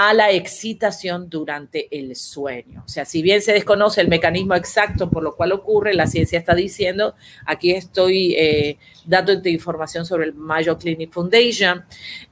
a 0.01 0.13
la 0.13 0.31
excitación 0.31 1.29
durante 1.29 1.89
el 1.91 2.15
sueño. 2.15 2.83
O 2.85 2.87
sea, 2.87 3.03
si 3.03 3.21
bien 3.21 3.41
se 3.41 3.51
desconoce 3.51 3.99
el 3.99 4.07
mecanismo 4.07 4.55
exacto 4.55 5.09
por 5.09 5.21
lo 5.21 5.35
cual 5.35 5.51
ocurre, 5.51 5.93
la 5.93 6.07
ciencia 6.07 6.39
está 6.39 6.55
diciendo, 6.55 7.15
aquí 7.45 7.71
estoy 7.71 8.33
eh, 8.35 8.77
dando 9.05 9.33
información 9.49 10.05
sobre 10.05 10.27
el 10.27 10.33
Mayo 10.33 10.77
Clinic 10.77 11.11
Foundation, 11.11 11.83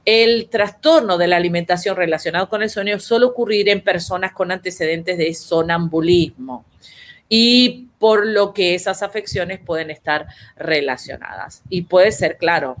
el 0.06 0.48
trastorno 0.48 1.18
de 1.18 1.28
la 1.28 1.36
alimentación 1.36 1.94
relacionado 1.94 2.48
con 2.48 2.62
el 2.62 2.70
sueño 2.70 2.98
suele 2.98 3.26
ocurrir 3.26 3.68
en 3.68 3.82
personas 3.82 4.32
con 4.32 4.50
antecedentes 4.50 5.18
de 5.18 5.34
sonambulismo 5.34 6.64
y 7.28 7.88
por 7.98 8.26
lo 8.26 8.54
que 8.54 8.76
esas 8.76 9.02
afecciones 9.02 9.60
pueden 9.60 9.90
estar 9.90 10.26
relacionadas. 10.56 11.62
Y 11.68 11.82
puede 11.82 12.12
ser, 12.12 12.38
claro, 12.38 12.78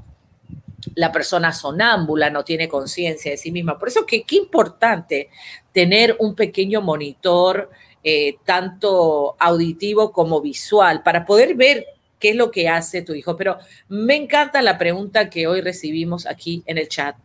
la 0.94 1.12
persona 1.12 1.52
sonámbula 1.52 2.30
no 2.30 2.44
tiene 2.44 2.68
conciencia 2.68 3.30
de 3.30 3.36
sí 3.36 3.50
misma. 3.50 3.78
Por 3.78 3.88
eso 3.88 4.06
que 4.06 4.22
qué 4.22 4.36
importante 4.36 5.30
tener 5.72 6.16
un 6.18 6.34
pequeño 6.34 6.80
monitor, 6.80 7.70
eh, 8.04 8.36
tanto 8.44 9.36
auditivo 9.38 10.12
como 10.12 10.40
visual, 10.40 11.02
para 11.02 11.24
poder 11.24 11.54
ver 11.54 11.86
qué 12.18 12.30
es 12.30 12.36
lo 12.36 12.50
que 12.50 12.68
hace 12.68 13.02
tu 13.02 13.14
hijo. 13.14 13.36
Pero 13.36 13.58
me 13.88 14.16
encanta 14.16 14.62
la 14.62 14.78
pregunta 14.78 15.30
que 15.30 15.46
hoy 15.46 15.60
recibimos 15.60 16.26
aquí 16.26 16.62
en 16.66 16.78
el 16.78 16.88
chat. 16.88 17.16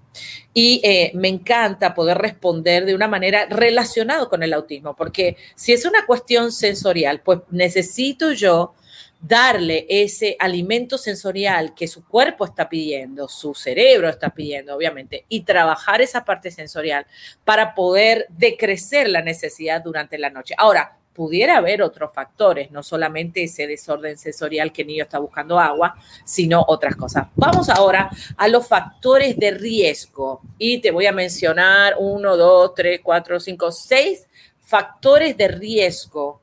Y 0.53 0.79
eh, 0.83 1.12
me 1.15 1.27
encanta 1.27 1.95
poder 1.95 2.19
responder 2.19 2.86
de 2.86 2.93
una 2.93 3.07
manera 3.07 3.48
relacionada 3.48 4.27
con 4.27 4.43
el 4.43 4.53
autismo, 4.53 4.95
porque 4.95 5.38
si 5.55 5.74
es 5.74 5.86
una 5.86 6.05
cuestión 6.05 6.51
sensorial, 6.51 7.22
pues 7.22 7.39
necesito 7.50 8.31
yo 8.31 8.75
darle 9.24 9.86
ese 9.88 10.36
alimento 10.38 10.98
sensorial 10.98 11.74
que 11.74 11.88
su 11.88 12.06
cuerpo 12.06 12.44
está 12.44 12.68
pidiendo, 12.68 13.30
su 13.30 13.53
cerebro 13.56 14.10
está 14.10 14.30
pidiendo, 14.32 14.75
obviamente, 14.75 15.25
y 15.30 15.42
trabajar 15.44 16.01
esa 16.01 16.25
parte 16.25 16.51
sensorial 16.51 17.08
para 17.46 17.74
poder 17.74 18.27
decrecer 18.30 19.08
la 19.08 19.22
necesidad 19.22 19.82
durante 19.82 20.18
la 20.18 20.30
noche. 20.30 20.53
Ahora, 20.58 20.98
pudiera 21.13 21.58
haber 21.58 21.82
otros 21.82 22.12
factores, 22.12 22.70
no 22.72 22.84
solamente 22.84 23.44
ese 23.44 23.65
desorden 23.65 24.18
sensorial 24.18 24.74
que 24.74 24.82
el 24.82 24.89
niño 24.89 25.03
está 25.03 25.20
buscando 25.20 25.58
agua, 25.58 25.96
sino 26.25 26.65
otras 26.68 26.98
cosas. 26.98 27.27
Vamos 27.36 27.70
ahora 27.70 28.10
a 28.36 28.48
los 28.50 28.68
factores 28.68 29.38
de 29.38 29.51
riesgo 29.51 30.42
y 30.58 30.82
te 30.82 30.92
voy 30.92 31.06
a 31.06 31.13
mencionar 31.13 31.96
uno, 31.98 32.36
dos, 32.36 32.74
tres, 32.75 33.00
cuatro, 33.01 33.39
cinco, 33.39 33.72
seis 33.72 34.27
factores 34.60 35.38
de 35.38 35.48
riesgo 35.48 36.42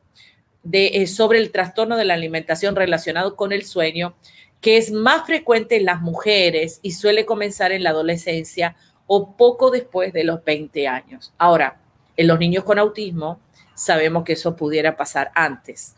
eh, 0.73 1.07
sobre 1.07 1.38
el 1.38 1.50
trastorno 1.50 1.97
de 1.97 2.05
la 2.05 2.14
alimentación 2.14 2.76
relacionado 2.76 3.37
con 3.37 3.52
el 3.52 3.64
sueño, 3.64 4.14
que 4.61 4.76
es 4.76 4.93
más 4.93 5.26
frecuente 5.26 5.76
en 5.76 5.87
las 5.87 6.00
mujeres 6.00 6.81
y 6.83 6.93
suele 6.93 7.25
comenzar 7.25 7.73
en 7.73 7.83
la 7.83 7.90
adolescencia 7.90 8.76
o 9.07 9.37
poco 9.37 9.71
después 9.71 10.12
de 10.12 10.25
los 10.25 10.45
20 10.45 10.87
años. 10.87 11.33
Ahora, 11.38 11.81
en 12.17 12.26
los 12.26 12.38
niños 12.38 12.64
con 12.64 12.79
autismo 12.79 13.40
sabemos 13.75 14.25
que 14.25 14.35
eso 14.35 14.55
pudiera 14.55 14.97
pasar 14.97 15.31
antes. 15.35 15.97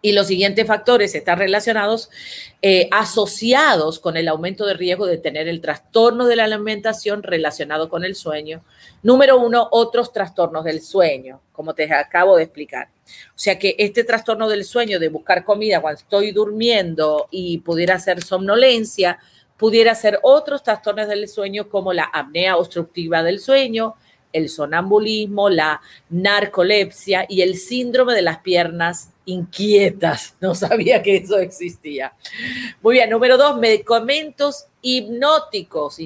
Y 0.00 0.12
los 0.12 0.28
siguientes 0.28 0.66
factores 0.66 1.14
están 1.14 1.38
relacionados, 1.38 2.10
eh, 2.62 2.88
asociados 2.92 3.98
con 3.98 4.16
el 4.16 4.28
aumento 4.28 4.64
de 4.66 4.74
riesgo 4.74 5.06
de 5.06 5.18
tener 5.18 5.48
el 5.48 5.60
trastorno 5.60 6.26
de 6.26 6.36
la 6.36 6.44
alimentación 6.44 7.22
relacionado 7.22 7.88
con 7.88 8.04
el 8.04 8.14
sueño. 8.14 8.62
Número 9.02 9.38
uno, 9.38 9.68
otros 9.70 10.12
trastornos 10.12 10.64
del 10.64 10.82
sueño, 10.82 11.40
como 11.52 11.74
te 11.74 11.92
acabo 11.92 12.36
de 12.36 12.44
explicar. 12.44 12.88
O 13.28 13.38
sea 13.38 13.58
que 13.58 13.74
este 13.78 14.04
trastorno 14.04 14.48
del 14.48 14.64
sueño 14.64 14.98
de 14.98 15.08
buscar 15.08 15.44
comida 15.44 15.80
cuando 15.80 16.00
estoy 16.00 16.32
durmiendo 16.32 17.28
y 17.30 17.58
pudiera 17.58 17.98
ser 17.98 18.22
somnolencia, 18.22 19.18
pudiera 19.56 19.94
ser 19.94 20.18
otros 20.22 20.62
trastornos 20.62 21.08
del 21.08 21.28
sueño 21.28 21.68
como 21.68 21.92
la 21.92 22.04
apnea 22.04 22.56
obstructiva 22.56 23.22
del 23.22 23.40
sueño, 23.40 23.96
el 24.32 24.48
sonambulismo, 24.48 25.48
la 25.50 25.80
narcolepsia 26.10 27.26
y 27.28 27.42
el 27.42 27.56
síndrome 27.56 28.14
de 28.14 28.22
las 28.22 28.38
piernas 28.38 29.10
inquietas. 29.24 30.36
No 30.40 30.54
sabía 30.54 31.02
que 31.02 31.16
eso 31.16 31.38
existía. 31.38 32.14
Muy 32.82 32.94
bien, 32.94 33.10
número 33.10 33.36
dos, 33.36 33.58
medicamentos 33.58 34.66
hipnóticos 34.80 35.98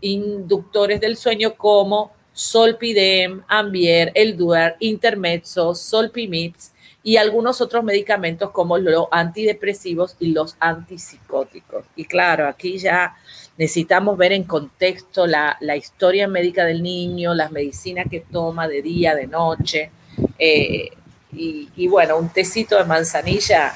inductores 0.00 1.00
del 1.00 1.16
sueño 1.16 1.56
como 1.56 2.12
Solpidem, 2.34 3.42
Ambier, 3.48 4.10
Elduar, 4.14 4.76
Intermezzo, 4.80 5.74
Solpimix 5.74 6.72
y 7.02 7.16
algunos 7.16 7.60
otros 7.60 7.84
medicamentos 7.84 8.50
como 8.50 8.76
los 8.76 9.06
antidepresivos 9.10 10.16
y 10.18 10.32
los 10.32 10.56
antipsicóticos. 10.58 11.84
Y 11.96 12.06
claro, 12.06 12.48
aquí 12.48 12.78
ya 12.78 13.14
necesitamos 13.56 14.18
ver 14.18 14.32
en 14.32 14.44
contexto 14.44 15.26
la, 15.26 15.56
historia 15.76 16.26
médica 16.26 16.64
del 16.64 16.82
niño, 16.82 17.34
las 17.34 17.52
medicinas 17.52 18.06
que 18.10 18.20
toma 18.20 18.66
de 18.66 18.82
día, 18.82 19.14
de 19.14 19.26
noche. 19.26 19.90
Eh, 20.38 20.90
y, 21.36 21.88
bueno, 21.88 22.16
un 22.16 22.28
tecito 22.28 22.78
de 22.78 22.84
manzanilla 22.84 23.74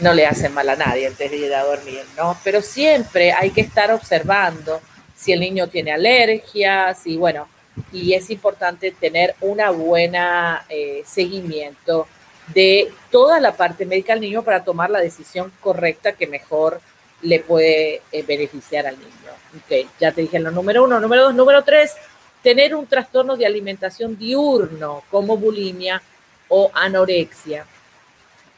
no 0.00 0.12
le 0.12 0.26
hace 0.26 0.48
mal 0.48 0.68
a 0.68 0.76
nadie 0.76 1.06
antes 1.06 1.30
de 1.30 1.36
ir 1.36 1.54
a 1.54 1.62
dormir, 1.62 2.02
¿no? 2.16 2.36
Pero 2.42 2.60
siempre 2.60 3.32
hay 3.32 3.50
que 3.50 3.60
estar 3.60 3.92
observando 3.92 4.80
si 5.16 5.32
el 5.32 5.40
niño 5.40 5.68
tiene 5.68 5.92
alergias 5.92 7.06
y 7.06 7.16
bueno, 7.16 7.48
y 7.92 8.14
es 8.14 8.30
importante 8.30 8.90
tener 8.90 9.34
una 9.40 9.70
buena 9.70 10.64
eh, 10.68 11.02
seguimiento 11.06 12.06
de 12.54 12.90
toda 13.10 13.40
la 13.40 13.56
parte 13.56 13.84
médica 13.84 14.12
del 14.14 14.22
niño 14.22 14.42
para 14.42 14.64
tomar 14.64 14.90
la 14.90 15.00
decisión 15.00 15.52
correcta 15.60 16.12
que 16.12 16.26
mejor 16.26 16.80
le 17.22 17.40
puede 17.40 18.02
eh, 18.12 18.22
beneficiar 18.22 18.86
al 18.86 18.98
niño. 18.98 19.10
Ok, 19.56 19.88
ya 19.98 20.12
te 20.12 20.22
dije 20.22 20.38
lo 20.38 20.50
número 20.50 20.84
uno. 20.84 21.00
Número 21.00 21.24
dos, 21.24 21.34
número 21.34 21.64
tres, 21.64 21.94
tener 22.42 22.74
un 22.74 22.86
trastorno 22.86 23.36
de 23.36 23.46
alimentación 23.46 24.16
diurno 24.16 25.02
como 25.10 25.36
bulimia 25.36 26.02
o 26.48 26.70
anorexia. 26.74 27.66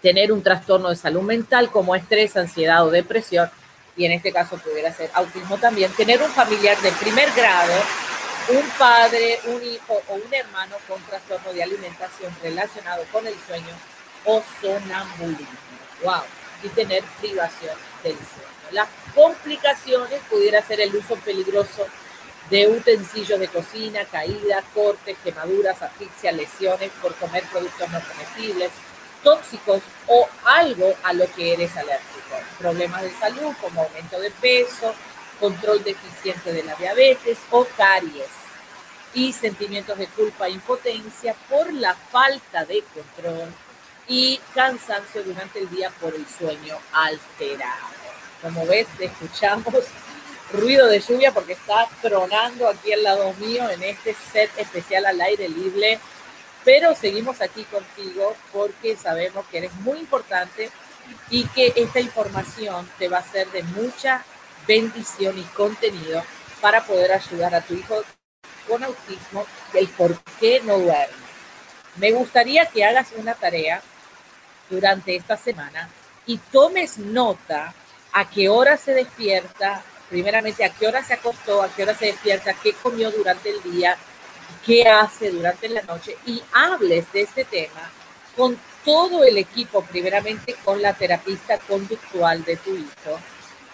Tener 0.03 0.33
un 0.33 0.43
trastorno 0.43 0.89
de 0.91 0.97
salud 0.97 1.23
mental 1.23 1.71
como 1.71 1.95
estrés, 1.95 2.37
ansiedad 2.37 2.87
o 2.87 2.91
depresión. 2.91 3.51
Y 3.97 4.05
en 4.05 4.13
este 4.13 4.33
caso 4.33 4.57
pudiera 4.57 4.93
ser 4.93 5.11
autismo 5.15 5.59
también. 5.59 5.91
Tener 5.93 6.23
un 6.23 6.31
familiar 6.31 6.81
de 6.81 6.93
primer 6.93 7.31
grado 7.33 7.73
un 8.49 8.69
padre, 8.79 9.41
un 9.47 9.63
hijo 9.63 10.03
o 10.09 10.15
un 10.15 10.35
hermano 10.35 10.77
con 10.89 11.01
trastorno 11.03 11.53
de 11.53 11.63
alimentación 11.63 12.35
relacionado 12.43 13.05
con 13.13 13.27
el 13.27 13.35
sueño 13.47 13.75
o 14.25 14.43
sonambulismo. 14.61 15.59
¡Wow! 16.03 16.23
Y 16.63 16.69
tener 16.71 17.03
privación 17.21 17.77
del 18.03 18.15
sueño. 18.15 18.51
Las 18.73 18.89
complicaciones 19.15 20.21
pudiera 20.29 20.63
ser 20.63 20.81
el 20.81 20.95
uso 20.95 21.17
peligroso 21.17 21.87
de 22.51 22.67
utensilios 22.67 23.39
de 23.39 23.49
cocina, 23.49 24.05
caídas, 24.05 24.65
cortes, 24.75 25.17
quemaduras, 25.23 25.81
asfixia, 25.83 26.33
lesiones 26.33 26.91
por 27.01 27.15
comer 27.17 27.45
productos 27.45 27.91
no 27.91 28.01
comestibles, 28.01 28.71
tóxicos 29.23 29.81
o 30.09 30.29
algo 30.45 30.95
a 31.03 31.13
lo 31.13 31.31
que 31.33 31.53
eres 31.53 31.77
alérgico. 31.77 32.37
Problemas 32.59 33.03
de 33.03 33.13
salud 33.19 33.55
como 33.61 33.83
aumento 33.83 34.19
de 34.19 34.31
peso, 34.31 34.95
control 35.41 35.83
deficiente 35.83 36.53
de 36.53 36.63
la 36.63 36.75
diabetes 36.77 37.39
o 37.51 37.67
caries 37.77 38.29
y 39.15 39.33
sentimientos 39.33 39.99
de 39.99 40.07
culpa 40.07 40.47
e 40.47 40.53
impotencia 40.53 41.35
por 41.49 41.73
la 41.73 41.95
falta 41.95 42.65
de 42.65 42.85
control 42.95 43.49
y 44.07 44.41
cansancio 44.55 45.23
durante 45.25 45.61
el 45.61 45.71
día 45.71 45.91
por 46.01 46.15
el 46.15 46.27
sueño 46.27 46.77
alterado. 46.93 47.89
Como 48.43 48.67
ves, 48.67 48.87
escuchamos 48.99 49.85
ruido 50.53 50.87
de 50.89 51.01
lluvia 51.01 51.33
porque 51.33 51.53
está 51.53 51.89
tronando 52.03 52.69
aquí 52.69 52.93
al 52.93 53.03
lado 53.03 53.33
mío 53.35 53.69
en 53.71 53.83
este 53.83 54.15
set 54.33 54.51
especial 54.57 55.07
al 55.07 55.21
aire 55.21 55.49
libre, 55.49 55.99
pero 56.65 56.95
seguimos 56.95 57.41
aquí 57.41 57.65
contigo 57.65 58.37
porque 58.53 58.97
sabemos 58.97 59.47
que 59.47 59.59
eres 59.59 59.73
muy 59.77 59.99
importante 59.99 60.71
y 61.31 61.45
que 61.49 61.73
esta 61.77 62.01
información 62.01 62.89
te 62.99 63.09
va 63.09 63.19
a 63.19 63.33
ser 63.33 63.51
de 63.51 63.63
mucha 63.63 64.25
bendición 64.67 65.39
y 65.39 65.43
contenido 65.43 66.23
para 66.61 66.85
poder 66.85 67.13
ayudar 67.13 67.55
a 67.55 67.63
tu 67.63 67.75
hijo 67.75 68.03
con 68.69 68.85
autismo 68.85 69.47
el 69.75 69.89
por 69.89 70.17
qué 70.39 70.61
no 70.65 70.79
duerme. 70.79 71.31
Me 71.97 72.13
gustaría 72.13 72.67
que 72.67 72.85
hagas 72.85 73.09
una 73.17 73.35
tarea 73.35 73.83
durante 74.69 75.17
esta 75.17 75.37
semana 75.37 75.89
y 76.27 76.39
tomes 76.39 76.99
nota 76.99 77.75
a 78.13 78.31
qué 78.31 78.49
hora 78.49 78.77
se 78.77 78.95
despierta, 78.95 79.83
primeramente 80.09 80.65
a 80.65 80.71
qué 80.71 80.87
hora 80.87 81.03
se 81.03 81.15
acostó, 81.15 81.63
a 81.63 81.69
qué 81.69 81.83
hora 81.83 81.95
se 81.95 82.07
despierta, 82.07 82.55
qué 82.55 82.73
comió 82.75 83.11
durante 83.11 83.51
el 83.51 83.63
día, 83.63 83.97
qué 84.65 84.89
hace 84.89 85.31
durante 85.31 85.69
la 85.69 85.83
noche 85.83 86.17
y 86.27 86.43
hables 86.53 87.13
de 87.13 87.23
este 87.23 87.45
tema 87.45 87.91
con 88.37 88.59
todo 88.85 89.25
el 89.25 89.39
equipo, 89.39 89.83
primeramente 89.83 90.55
con 90.65 90.81
la 90.81 90.95
terapista 90.95 91.59
conductual 91.59 92.45
de 92.45 92.57
tu 92.57 92.75
hijo. 92.75 93.21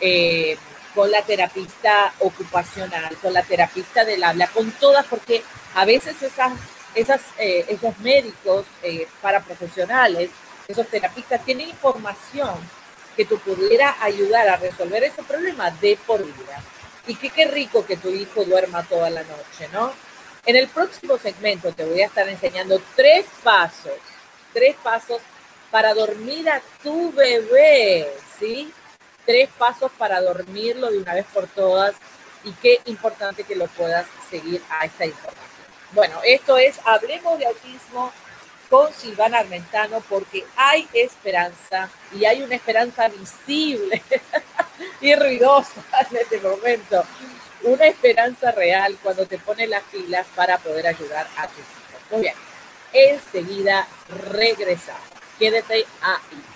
Eh, 0.00 0.56
con 0.96 1.10
la 1.10 1.20
terapista 1.20 2.14
ocupacional, 2.20 3.14
con 3.18 3.34
la 3.34 3.42
terapista 3.42 4.02
del 4.02 4.24
habla, 4.24 4.48
con 4.48 4.70
todas, 4.72 5.04
porque 5.04 5.42
a 5.74 5.84
veces 5.84 6.22
esas, 6.22 6.54
esas, 6.94 7.20
eh, 7.38 7.66
esos 7.68 7.98
médicos 7.98 8.64
eh, 8.82 9.06
paraprofesionales, 9.20 10.30
esos 10.66 10.88
terapistas 10.88 11.44
tienen 11.44 11.68
información 11.68 12.54
que 13.14 13.26
tú 13.26 13.38
pudiera 13.40 13.94
ayudar 14.00 14.48
a 14.48 14.56
resolver 14.56 15.04
ese 15.04 15.22
problema 15.22 15.70
de 15.70 15.98
por 16.06 16.24
vida. 16.24 16.62
Y 17.06 17.14
que 17.14 17.28
qué 17.28 17.44
rico 17.44 17.84
que 17.84 17.98
tu 17.98 18.08
hijo 18.08 18.44
duerma 18.44 18.82
toda 18.82 19.10
la 19.10 19.22
noche, 19.22 19.68
¿no? 19.74 19.92
En 20.46 20.56
el 20.56 20.66
próximo 20.68 21.18
segmento 21.18 21.72
te 21.72 21.84
voy 21.84 22.00
a 22.00 22.06
estar 22.06 22.26
enseñando 22.26 22.80
tres 22.94 23.26
pasos, 23.42 23.98
tres 24.54 24.76
pasos 24.82 25.20
para 25.70 25.92
dormir 25.92 26.48
a 26.48 26.62
tu 26.82 27.12
bebé, 27.12 28.10
¿sí? 28.38 28.72
Tres 29.26 29.48
pasos 29.58 29.90
para 29.98 30.20
dormirlo 30.22 30.90
de 30.90 30.98
una 30.98 31.14
vez 31.14 31.26
por 31.34 31.46
todas 31.48 31.94
y 32.44 32.52
qué 32.52 32.80
importante 32.86 33.44
que 33.44 33.56
lo 33.56 33.66
puedas 33.66 34.06
seguir 34.30 34.62
a 34.70 34.86
esta 34.86 35.04
información. 35.04 35.44
Bueno, 35.92 36.20
esto 36.24 36.56
es 36.56 36.78
Hablemos 36.84 37.38
de 37.38 37.46
Autismo 37.46 38.12
con 38.70 38.92
Silvana 38.92 39.38
Armentano 39.38 40.02
porque 40.08 40.44
hay 40.56 40.88
esperanza 40.92 41.88
y 42.12 42.24
hay 42.24 42.42
una 42.42 42.54
esperanza 42.54 43.08
visible 43.08 44.02
y 45.00 45.14
ruidosa 45.14 45.82
en 46.10 46.16
este 46.16 46.40
momento. 46.40 47.04
Una 47.62 47.86
esperanza 47.86 48.52
real 48.52 48.96
cuando 49.02 49.26
te 49.26 49.38
pones 49.38 49.68
las 49.68 49.82
pilas 49.84 50.26
para 50.36 50.58
poder 50.58 50.86
ayudar 50.86 51.26
a 51.36 51.48
tus 51.48 51.58
hijos. 51.58 52.10
Muy 52.10 52.20
bien, 52.22 52.34
enseguida 52.92 53.88
regresamos. 54.08 55.00
Quédate 55.38 55.86
ahí. 56.00 56.55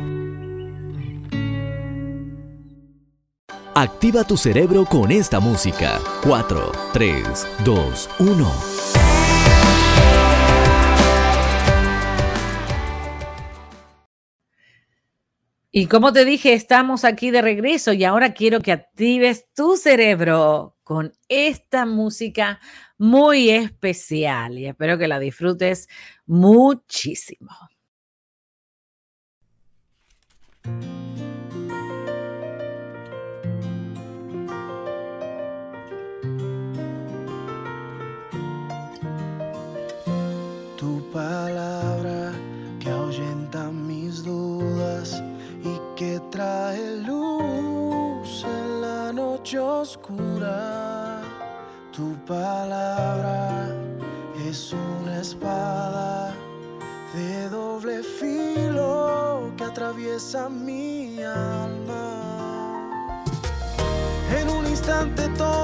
Activa 3.81 4.23
tu 4.23 4.37
cerebro 4.37 4.85
con 4.85 5.09
esta 5.09 5.39
música. 5.39 5.99
4, 6.21 6.71
3, 6.93 7.47
2, 7.65 8.09
1. 8.19 8.51
Y 15.71 15.87
como 15.87 16.13
te 16.13 16.25
dije, 16.25 16.53
estamos 16.53 17.03
aquí 17.03 17.31
de 17.31 17.41
regreso 17.41 17.91
y 17.91 18.03
ahora 18.03 18.35
quiero 18.35 18.59
que 18.59 18.71
actives 18.71 19.51
tu 19.55 19.75
cerebro 19.75 20.77
con 20.83 21.13
esta 21.27 21.87
música 21.87 22.59
muy 22.99 23.49
especial 23.49 24.59
y 24.59 24.67
espero 24.67 24.99
que 24.99 25.07
la 25.07 25.17
disfrutes 25.17 25.89
muchísimo. 26.27 27.49
Tu 51.91 52.15
palabra 52.25 53.67
es 54.47 54.73
una 54.73 55.21
espada 55.21 56.33
de 57.13 57.49
doble 57.49 58.01
filo 58.01 59.51
que 59.57 59.63
atraviesa 59.63 60.49
mi 60.49 61.21
alma. 61.21 62.81
En 64.37 64.49
un 64.49 64.65
instante 64.65 65.27
todo 65.37 65.60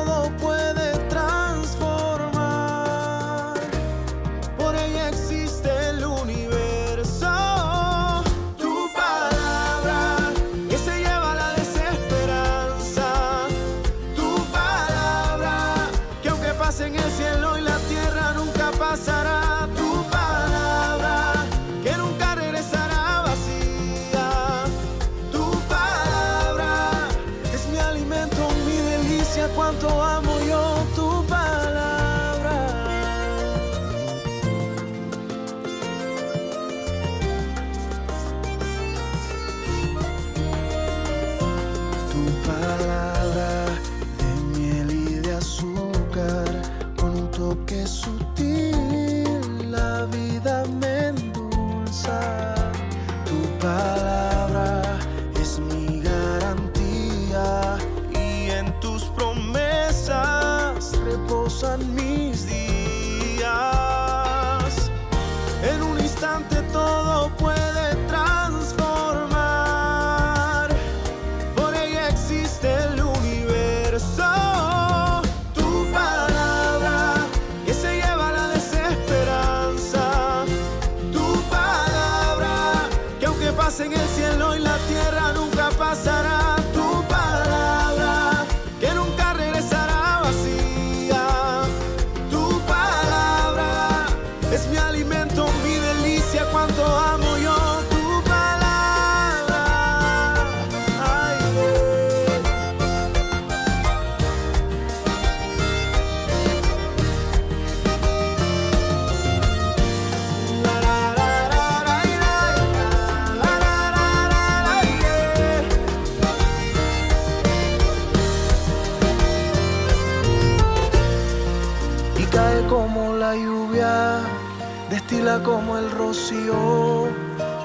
como 125.36 125.78
el 125.78 125.92
rocío, 125.92 127.10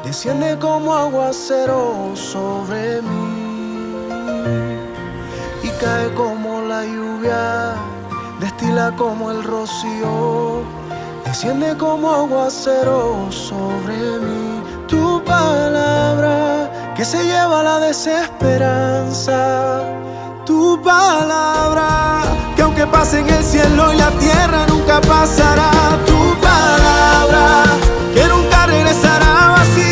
desciende 0.04 0.58
como 0.58 0.94
aguacero 0.94 2.10
sobre 2.14 3.00
mí. 3.02 4.76
Y 5.62 5.68
cae 5.80 6.12
como 6.14 6.62
la 6.62 6.84
lluvia, 6.84 7.74
destila 8.40 8.92
como 8.96 9.30
el 9.30 9.44
rocío, 9.44 10.64
desciende 11.24 11.76
como 11.76 12.10
aguacero 12.10 13.30
sobre 13.30 13.94
mí. 13.94 14.60
Tu 14.88 15.22
palabra 15.24 16.68
que 16.96 17.04
se 17.04 17.24
lleva 17.24 17.62
la 17.62 17.78
desesperanza. 17.78 19.82
Tu 20.44 20.80
palabra 20.82 22.22
que 22.56 22.62
aunque 22.62 22.84
pase 22.86 23.20
en 23.20 23.28
el 23.28 23.44
cielo 23.44 23.92
y 23.92 23.96
la 23.96 24.10
tierra 24.12 24.66
nunca 24.66 25.00
pasará. 25.00 25.70
Tu 26.04 26.40
palabra 26.40 27.64
que 28.12 28.26
nunca 28.26 28.66
regresará 28.66 29.54
vacía. 29.56 29.91